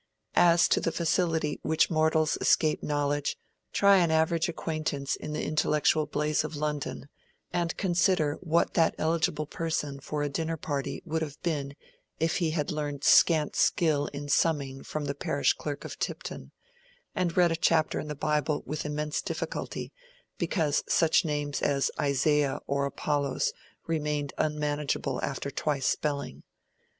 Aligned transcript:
As 0.33 0.67
to 0.69 0.81
the 0.81 0.91
facility 0.91 1.59
with 1.61 1.69
which 1.69 1.91
mortals 1.91 2.35
escape 2.41 2.81
knowledge, 2.81 3.37
try 3.71 3.97
an 3.97 4.09
average 4.09 4.49
acquaintance 4.49 5.15
in 5.15 5.33
the 5.33 5.43
intellectual 5.45 6.07
blaze 6.07 6.43
of 6.43 6.55
London, 6.55 7.07
and 7.53 7.77
consider 7.77 8.39
what 8.41 8.73
that 8.73 8.95
eligible 8.97 9.45
person 9.45 9.99
for 9.99 10.23
a 10.23 10.27
dinner 10.27 10.57
party 10.57 11.03
would 11.05 11.21
have 11.21 11.39
been 11.43 11.75
if 12.19 12.37
he 12.37 12.49
had 12.49 12.71
learned 12.71 13.03
scant 13.03 13.55
skill 13.55 14.07
in 14.07 14.27
"summing" 14.27 14.81
from 14.83 15.05
the 15.05 15.13
parish 15.13 15.53
clerk 15.53 15.85
of 15.85 15.99
Tipton, 15.99 16.51
and 17.13 17.37
read 17.37 17.51
a 17.51 17.55
chapter 17.55 17.99
in 17.99 18.07
the 18.07 18.15
Bible 18.15 18.63
with 18.65 18.87
immense 18.87 19.21
difficulty, 19.21 19.93
because 20.39 20.83
such 20.87 21.23
names 21.23 21.61
as 21.61 21.91
Isaiah 21.99 22.59
or 22.65 22.87
Apollos 22.87 23.53
remained 23.85 24.33
unmanageable 24.39 25.21
after 25.21 25.51
twice 25.51 25.85
spelling. 25.85 26.41